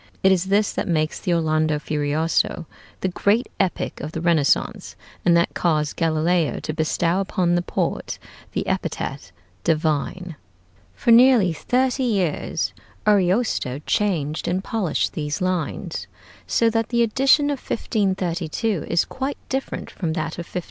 It 0.23 0.31
is 0.31 0.45
this 0.45 0.71
that 0.73 0.87
makes 0.87 1.19
the 1.19 1.31
'Orlando 1.31 1.77
Furioso' 1.77 2.65
the 3.01 3.07
great 3.09 3.47
epic 3.59 3.99
of 4.01 4.13
the 4.13 4.19
Renaissance, 4.19 4.95
and 5.23 5.37
that 5.37 5.53
caused 5.53 5.95
Galileo 5.95 6.59
to 6.61 6.73
bestow 6.73 7.19
upon 7.19 7.53
the 7.53 7.61
poet 7.61 8.17
the 8.53 8.65
epithet 8.65 9.31
"divine." 9.63 10.37
For 10.95 11.11
nearly 11.11 11.53
thirty 11.53 12.01
years 12.01 12.73
Ariosto 13.07 13.77
changed 13.85 14.47
and 14.47 14.63
polished 14.63 15.13
these 15.13 15.39
lines, 15.39 16.07
so 16.47 16.67
that 16.71 16.89
the 16.89 17.03
edition 17.03 17.51
of 17.51 17.59
1532 17.59 18.85
is 18.87 19.05
quite 19.05 19.37
different 19.49 19.91
from 19.91 20.13
that 20.13 20.39
of 20.39 20.47
1516. 20.49 20.59